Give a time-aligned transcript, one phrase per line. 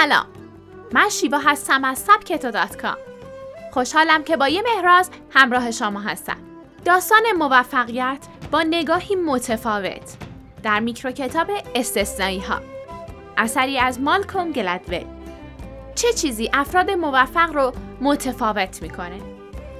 [0.00, 0.26] سلام.
[0.92, 2.96] من شیوا هستم از سبکتو dot com.
[3.72, 6.36] خوشحالم که با یه مهراز همراه شما هستم.
[6.84, 8.18] داستان موفقیت
[8.50, 10.16] با نگاهی متفاوت
[10.62, 12.60] در میکرو کتاب استثنایی ها
[13.36, 15.04] اثری از مالکوم گلدول
[15.94, 19.20] چه چیزی افراد موفق رو متفاوت می‌کنه؟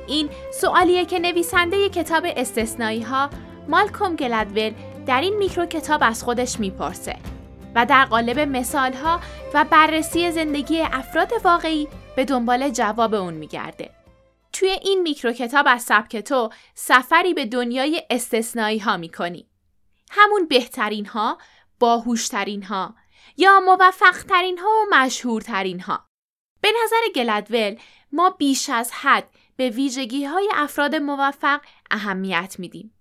[0.06, 0.28] این
[0.60, 3.30] سوالیه که نویسنده کتاب استثنایی ها
[3.68, 4.72] مالکوم گلدول
[5.06, 7.16] در این میکرو کتاب از خودش می‌پرسه.
[7.74, 9.20] و در قالب مثال ها
[9.54, 13.90] و بررسی زندگی افراد واقعی به دنبال جواب اون میگرده.
[14.52, 19.46] توی این میکرو کتاب از سبک تو سفری به دنیای استثنایی ها می‌کنی.
[20.10, 21.38] همون بهترین ها،
[21.78, 22.94] باهوشترین ها
[23.36, 26.06] یا موفق ترین ها و مشهورترین ها.
[26.60, 27.76] به نظر گلدول
[28.12, 32.94] ما بیش از حد به ویژگی های افراد موفق اهمیت میدیم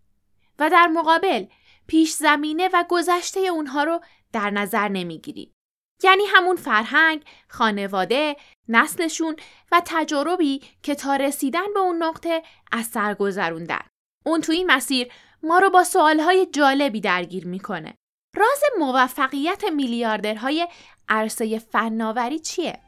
[0.60, 1.46] و در مقابل
[1.88, 4.02] پیش زمینه و گذشته اونها رو
[4.34, 5.54] در نظر نمی‌گیریم.
[6.04, 8.36] یعنی همون فرهنگ، خانواده،
[8.68, 9.36] نسلشون
[9.72, 13.88] و تجاربی که تا رسیدن به اون نقطه از سر گذروندن.
[14.26, 15.08] اون توی این مسیر
[15.44, 17.96] ما رو با سوالهای جالبی درگیر می‌کنه.
[18.36, 20.68] راز موفقیت میلیاردرهای
[21.10, 22.80] عرصه فناوری چیه؟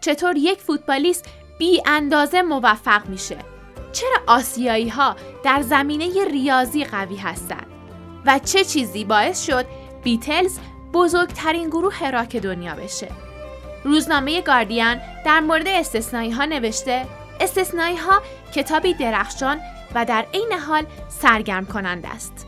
[0.00, 3.38] چطور یک فوتبالیست بی اندازه موفق میشه؟
[3.92, 7.66] چرا آسیایی ها در زمینه ریاضی قوی هستند؟
[8.26, 9.66] و چه چیزی باعث شد
[10.04, 10.58] بیتلز
[10.92, 13.08] بزرگترین گروه راک دنیا بشه.
[13.84, 17.06] روزنامه گاردین در مورد استثنایی ها نوشته
[17.40, 18.22] استثنایی ها
[18.54, 19.60] کتابی درخشان
[19.94, 22.46] و در عین حال سرگرم کننده است.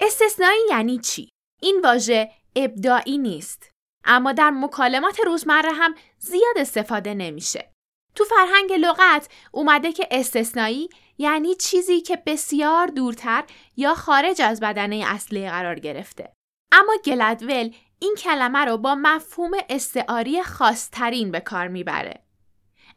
[0.00, 1.28] استثنایی یعنی چی؟
[1.62, 3.70] این واژه ابداعی نیست
[4.04, 7.70] اما در مکالمات روزمره هم زیاد استفاده نمیشه.
[8.14, 13.44] تو فرهنگ لغت اومده که استثنایی یعنی چیزی که بسیار دورتر
[13.76, 16.32] یا خارج از بدنه اصلی قرار گرفته.
[16.72, 22.22] اما گلدول این کلمه رو با مفهوم استعاری خاصترین به کار می‌بره.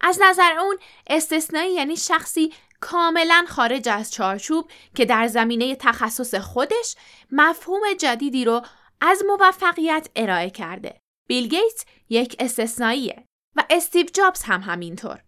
[0.01, 0.77] از نظر اون
[1.07, 6.95] استثنایی یعنی شخصی کاملا خارج از چارچوب که در زمینه تخصص خودش
[7.31, 8.61] مفهوم جدیدی رو
[9.01, 10.99] از موفقیت ارائه کرده.
[11.27, 13.23] بیل گیتس یک استثنائیه
[13.55, 15.23] و استیو جابز هم همینطور.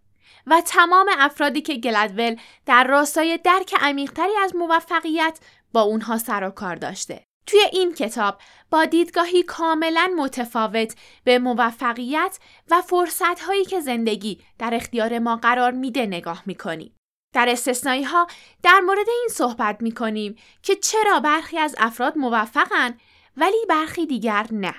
[0.46, 5.38] و تمام افرادی که گلدول در راستای درک عمیقتری از موفقیت
[5.72, 7.24] با اونها سر و کار داشته.
[7.46, 8.38] توی این کتاب
[8.70, 10.94] با دیدگاهی کاملا متفاوت
[11.24, 12.38] به موفقیت
[12.70, 16.96] و فرصتهایی که زندگی در اختیار ما قرار میده نگاه می‌کنیم.
[17.34, 18.26] در استثنایی ها
[18.62, 22.98] در مورد این صحبت می کنیم که چرا برخی از افراد موفقن
[23.36, 24.74] ولی برخی دیگر نه.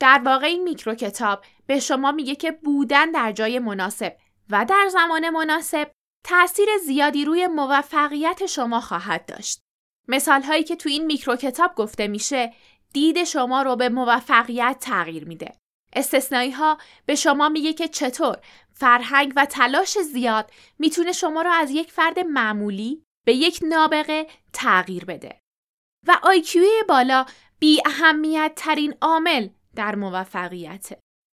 [0.00, 4.16] در واقع این میکرو کتاب به شما میگه که بودن در جای مناسب
[4.50, 5.90] و در زمان مناسب
[6.24, 9.60] تأثیر زیادی روی موفقیت شما خواهد داشت.
[10.08, 12.52] مثال هایی که تو این میکرو کتاب گفته میشه
[12.92, 15.52] دید شما رو به موفقیت تغییر میده.
[15.92, 18.38] استثنایی ها به شما میگه که چطور
[18.72, 25.04] فرهنگ و تلاش زیاد می‌تونه شما رو از یک فرد معمولی به یک نابغه تغییر
[25.04, 25.40] بده.
[26.06, 27.26] و آیکیوی بالا
[27.58, 30.88] بی اهمیت ترین عامل در موفقیت.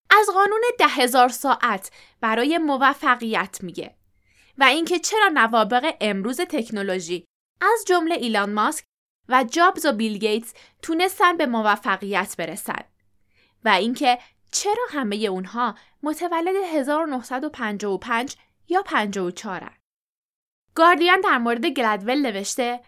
[0.09, 3.95] از قانون ده هزار ساعت برای موفقیت میگه
[4.57, 7.25] و اینکه چرا نوابق امروز تکنولوژی
[7.61, 8.85] از جمله ایلان ماسک
[9.29, 12.83] و جابز و بیل گیتس تونستن به موفقیت برسن
[13.65, 14.19] و اینکه
[14.51, 18.35] چرا همه اونها متولد 1955
[18.69, 19.71] یا 54 هن؟
[20.75, 22.79] گاردین در مورد گلدول نوشته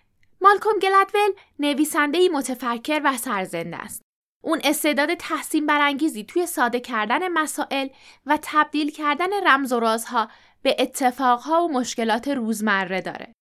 [0.43, 4.01] مالکوم گلدول نویسنده متفکر و سرزنده است.
[4.43, 7.87] اون استعداد تحسین برانگیزی توی ساده کردن مسائل
[8.25, 10.29] و تبدیل کردن رمز و رازها
[10.61, 13.33] به اتفاقها و مشکلات روزمره داره.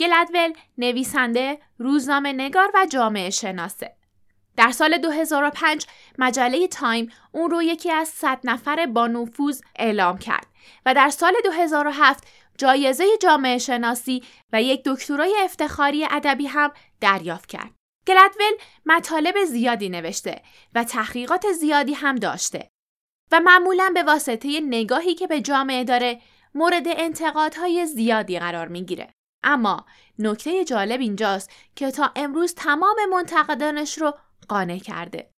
[0.00, 3.96] گلدول نویسنده، روزنامه نگار و جامعه شناسه.
[4.56, 5.86] در سال 2005
[6.18, 10.46] مجله تایم اون رو یکی از 100 نفر با نفوذ اعلام کرد
[10.86, 12.26] و در سال 2007
[12.58, 14.22] جایزه جامعه شناسی
[14.52, 17.74] و یک دکترای افتخاری ادبی هم دریافت کرد.
[18.06, 18.52] گلدول
[18.86, 20.42] مطالب زیادی نوشته
[20.74, 22.70] و تحقیقات زیادی هم داشته
[23.32, 26.20] و معمولا به واسطه نگاهی که به جامعه داره
[26.54, 29.12] مورد انتقادهای زیادی قرار می‌گیره.
[29.44, 29.86] اما
[30.18, 34.14] نکته جالب اینجاست که تا امروز تمام منتقدانش رو
[34.48, 35.30] قانع کرده.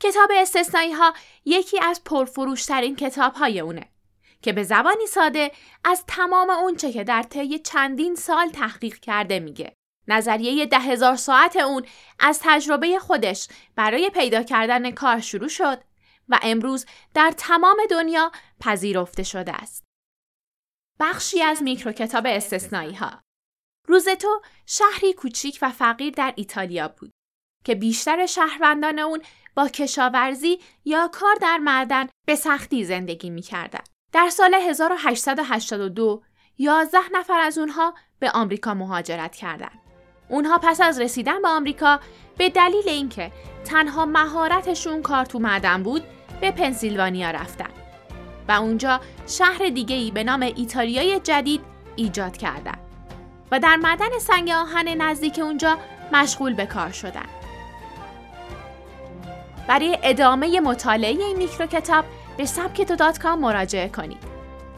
[0.00, 3.93] کتاب استثنایی ها یکی از پرفروشترین کتاب های اونه
[4.44, 5.52] که به زبانی ساده
[5.84, 9.76] از تمام اونچه که در طی چندین سال تحقیق کرده میگه.
[10.08, 11.86] نظریه ده هزار ساعت اون
[12.18, 15.82] از تجربه خودش برای پیدا کردن کار شروع شد
[16.28, 19.84] و امروز در تمام دنیا پذیرفته شده است.
[21.00, 23.20] بخشی از میکروکتاب استثنایی ها
[23.88, 27.10] روزتو شهری کوچیک و فقیر در ایتالیا بود
[27.64, 29.22] که بیشتر شهروندان اون
[29.54, 33.93] با کشاورزی یا کار در معدن به سختی زندگی می‌کردند.
[34.14, 36.22] در سال 1882
[36.58, 39.80] 11 نفر از اونها به آمریکا مهاجرت کردند.
[40.28, 42.00] اونها پس از رسیدن به آمریکا
[42.38, 43.32] به دلیل اینکه
[43.64, 46.02] تنها مهارتشون کار تو معدن بود
[46.40, 47.70] به پنسیلوانیا رفتن
[48.48, 51.60] و اونجا شهر دیگه ای به نام ایتالیای جدید
[51.96, 52.80] ایجاد کردند
[53.50, 55.78] و در معدن سنگ آهن نزدیک اونجا
[56.12, 57.26] مشغول به کار شدن.
[59.68, 62.04] برای ادامه مطالعه این میکروکتاب
[62.36, 64.22] به سبکتو دات مراجعه کنید.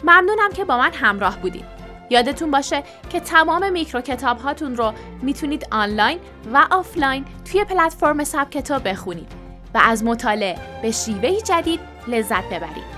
[0.04, 1.64] ممنونم که با من همراه بودید.
[2.10, 4.92] یادتون باشه که تمام میکرو کتاب هاتون رو
[5.22, 6.18] می‌تونید آنلاین
[6.52, 9.32] و آفلاین توی پلتفرم سبکتو بخونید
[9.74, 12.95] و از مطالعه به شیوهی جدید لذت ببرید.